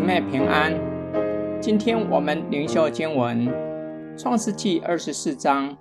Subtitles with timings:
[0.00, 1.60] 姊妹平安。
[1.60, 3.46] 今天我们灵修经文
[4.18, 5.76] 《创世记》二十四章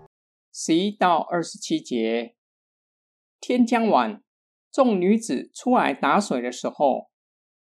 [0.51, 2.35] 十一到二十七节。
[3.39, 4.21] 天将晚，
[4.73, 7.09] 众女子出来打水的时候，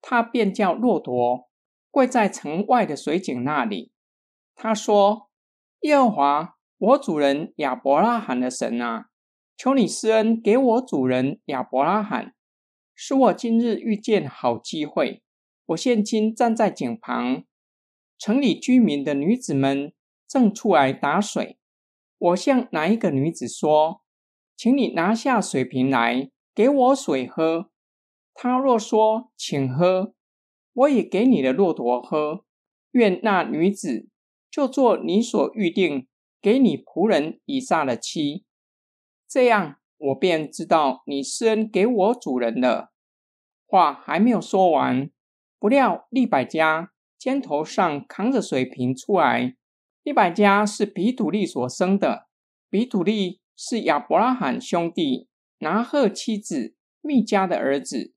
[0.02, 1.50] 他便叫骆驼
[1.92, 3.92] 跪在城外的水井那里。
[4.56, 5.30] 他说
[5.84, 9.08] ：“耶和华，我主人亚伯拉罕的神啊，
[9.58, 12.34] 求你施恩给我主人亚伯拉罕，
[12.96, 15.22] 使我今日遇见好机会。”
[15.68, 17.44] 我现今站在井旁，
[18.20, 19.94] 城里居民的女子们
[20.28, 21.58] 正出来打水。
[22.18, 24.02] 我向哪一个女子说
[24.56, 27.72] ：“请你拿下水瓶来，给我水喝。”
[28.36, 30.14] 她若说：“请喝。”
[30.74, 32.44] 我也给你的骆驼喝。
[32.92, 34.08] 愿那女子
[34.52, 36.08] 就做你所预定
[36.42, 38.46] 给你仆人以撒的妻。
[39.28, 42.92] 这样，我便知道你施恩给我主人了。
[43.66, 45.10] 话还没有说完。
[45.66, 49.56] 不料利百加肩头上扛着水瓶出来。
[50.04, 52.28] 利百加是比土利所生的，
[52.70, 58.14] 比土利是亚伯拉罕兄弟拿鹤妻子密加的儿子。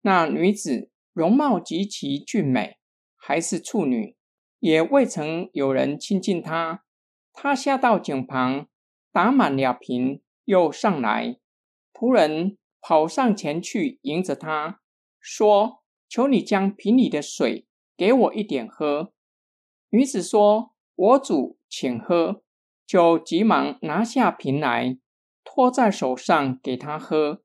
[0.00, 2.78] 那女子容貌极其俊美，
[3.14, 4.16] 还是处女，
[4.58, 6.82] 也未曾有人亲近她。
[7.32, 8.66] 她下到井旁，
[9.12, 11.38] 打满了瓶，又上来，
[11.92, 14.80] 仆人跑上前去迎着她，
[15.20, 15.84] 说。
[16.08, 19.12] 求你将瓶里的水给我一点喝。
[19.90, 22.42] 女子说：“我主，请喝。”
[22.86, 24.98] 就急忙拿下瓶来，
[25.44, 27.42] 托在手上给他喝。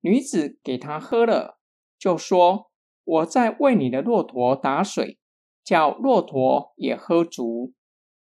[0.00, 1.58] 女子给他喝了，
[1.98, 2.70] 就说
[3.02, 5.18] ：“我在为你的骆驼打水，
[5.64, 7.72] 叫骆驼也喝足。”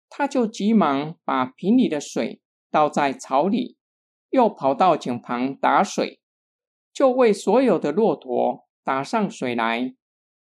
[0.07, 2.39] 他就急忙把瓶里的水
[2.71, 3.75] 倒在槽里，
[4.29, 6.21] 又跑到井旁打水，
[6.93, 8.65] 就为所有的骆驼。
[8.85, 9.95] 打上水来，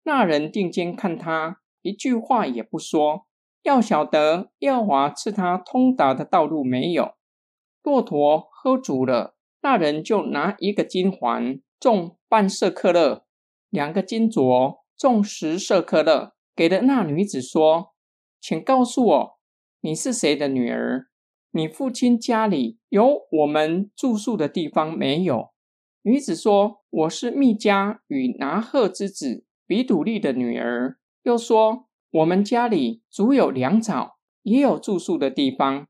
[0.04, 3.26] 那人定睛看他，一句话也不说，
[3.64, 7.14] 要晓得耀华赐他通达的道路没有。
[7.82, 13.26] 骆驼喝足了，那人就拿一个金环，重半舍克勒，
[13.70, 17.94] 两个金镯，重十舍克勒，给了那女子说
[18.42, 19.40] ：“请告诉我，
[19.80, 21.08] 你是谁的女儿？
[21.52, 25.52] 你父亲家里有我们住宿的地方没有？”
[26.06, 35.88] 女子说：“我是密迦与拿鹤之子比土利的女儿。”又说：“我们家里足有粮草，也有住宿的地方。”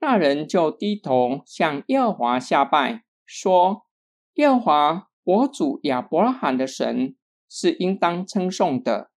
[0.00, 3.86] 那人就低头向耶和华下拜，说
[4.36, 7.16] ：“耶和华，我主亚伯拉罕的神
[7.48, 9.10] 是应当称颂的，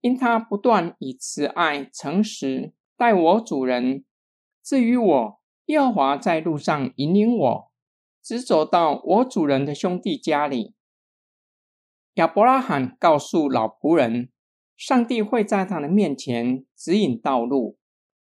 [0.00, 4.04] 因他不断以慈爱诚实待我主人。
[4.62, 7.71] 至于我，耶和华在路上引领我。”
[8.22, 10.74] 直走到我主人的兄弟家里。
[12.14, 14.30] 亚伯拉罕告诉老仆人，
[14.76, 17.78] 上帝会在他的面前指引道路。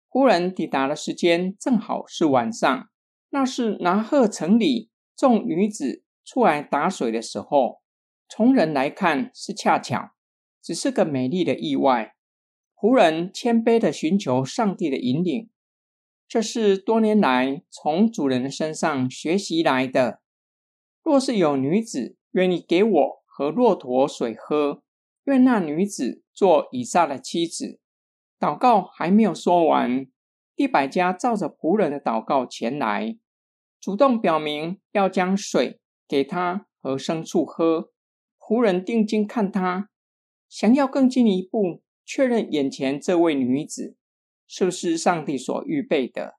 [0.10, 2.90] 仆人抵达的时间正好是晚上，
[3.30, 7.82] 那是拿鹤城里众女子出来打水的时候。
[8.28, 10.12] 从人来看是恰巧，
[10.62, 12.16] 只是个美丽的意外。
[12.76, 15.51] 仆人谦卑的寻求上帝的引领。
[16.32, 20.22] 这是多年来从主人身上学习来的。
[21.04, 24.82] 若是有女子愿意给我和骆驼水喝，
[25.26, 27.82] 愿那女子做以撒的妻子。
[28.40, 30.08] 祷告还没有说完，
[30.56, 33.18] 利百家照着仆人的祷告前来，
[33.82, 37.92] 主动表明要将水给他和牲畜喝。
[38.40, 39.90] 仆人定睛看他，
[40.48, 43.98] 想要更进一步确认眼前这位女子。
[44.54, 46.36] 是不是上帝所预备的？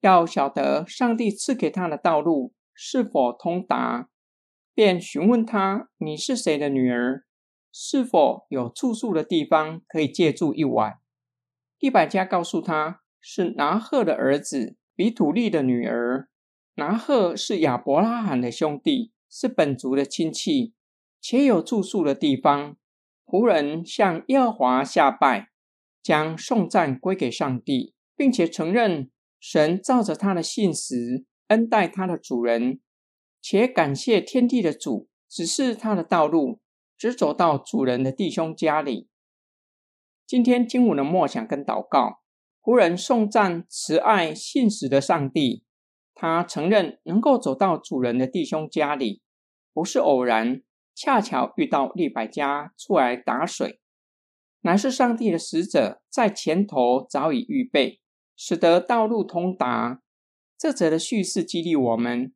[0.00, 4.08] 要晓得上帝赐给他的道路是否通达，
[4.72, 7.26] 便询问他：“你是谁的女儿？
[7.70, 10.94] 是否有住宿的地方可以借住一晚？”
[11.78, 16.30] 利百加告诉他：“是拿鹤的儿子比土利的女儿。
[16.76, 20.72] 拿鹤是亚伯拉罕的兄弟，是本族的亲戚，
[21.20, 22.78] 且有住宿的地方。”
[23.28, 25.51] 仆人向耶和华下拜。
[26.02, 32.80] 将颂赞归给上帝，并且承认神照着他的信实恩待他的主人，
[33.40, 36.60] 且感谢天地的主指示他的道路，
[36.98, 39.08] 直走到主人的弟兄家里。
[40.26, 42.20] 今天经文的默想跟祷告，
[42.62, 45.64] 仆人颂赞慈爱信实的上帝，
[46.14, 49.20] 他承认能够走到主人的弟兄家里，
[49.74, 50.62] 不是偶然，
[50.94, 53.81] 恰巧遇到利百加出来打水。
[54.62, 58.00] 乃是上帝的使者在前头早已预备，
[58.36, 60.00] 使得道路通达。
[60.56, 62.32] 这则的叙事激励我们：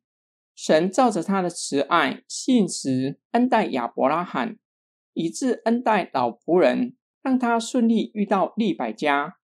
[0.53, 4.57] 神照着他的慈爱、信实恩待亚伯拉罕，
[5.13, 9.37] 以致恩待老仆人，让他顺利遇到利百家。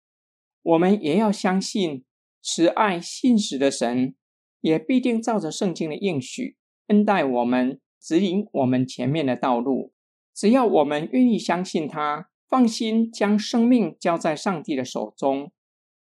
[0.64, 2.04] 我们也要相信
[2.42, 4.16] 慈爱信实的神，
[4.62, 6.58] 也必定照着圣经的应许
[6.88, 9.94] 恩待我们，指引我们前面的道路。
[10.34, 15.54] 只要我们愿意相信他，放心将生命交在上帝的手中，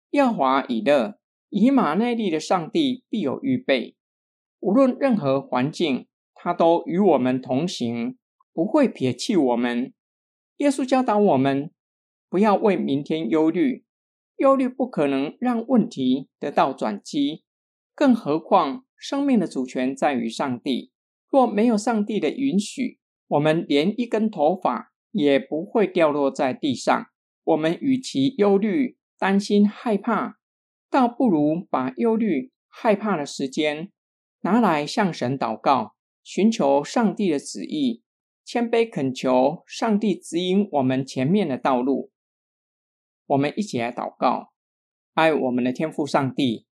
[0.09, 1.19] 耶和华以勒，
[1.49, 3.95] 以马内利的上帝必有预备。
[4.59, 8.17] 无论任何环境，他都与我们同行。
[8.51, 9.93] 不会撇弃我们。
[10.57, 11.69] 耶稣教导我们，
[12.27, 13.85] 不要为明天忧虑，
[14.37, 17.43] 忧虑不可能让问题得到转机。
[17.93, 20.91] 更何况，生命的主权在于上帝。
[21.29, 27.07] 若没有上帝的允许，我们连一根头发也不会掉落在地上。
[27.43, 30.39] 我们与其忧虑、担心、害怕，
[30.89, 33.91] 倒不如把忧虑、害怕的时间
[34.41, 38.03] 拿来向神祷告，寻求上帝的旨意。
[38.45, 42.11] 谦卑恳求上帝指引我们前面的道路。
[43.27, 44.53] 我们一起来祷告：
[45.13, 46.65] 爱我们的天父上帝，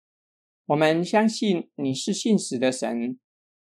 [0.65, 3.19] 我们相信你是信实的神。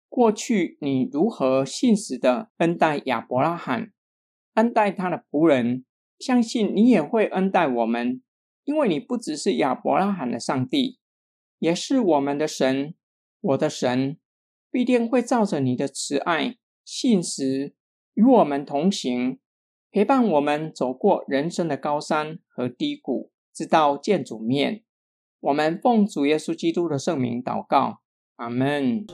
[0.08, 3.94] 过去你如何信实的恩待亚伯拉罕，
[4.60, 5.86] 恩待他的仆人，
[6.20, 8.22] 相信你也会恩待我们，
[8.66, 11.00] 因为你不只是亚伯拉罕的上帝，
[11.60, 12.94] 也是我们的神。
[13.40, 14.18] 我的神
[14.70, 17.74] 必定会照着你的慈爱信实。
[18.16, 19.40] 与我们同行，
[19.92, 24.84] 陪伴我们走过人生的高山和低谷，直到见主面。
[25.40, 28.02] 我们奉主耶稣基督的圣名祷告，
[28.36, 29.06] 阿门。